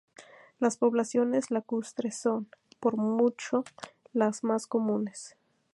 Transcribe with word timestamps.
Las 0.57 0.77
poblaciones 0.77 1.51
lacustres 1.51 2.17
son, 2.17 2.47
por 2.79 2.97
mucho, 2.97 3.63
las 4.13 4.43
más 4.43 4.65
comunes. 4.65 5.37